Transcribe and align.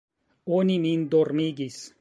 Oni 0.59 0.79
min 0.87 1.05
dormigis. 1.15 1.83